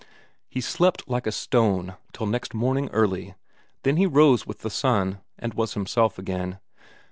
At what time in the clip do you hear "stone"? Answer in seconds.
1.31-1.95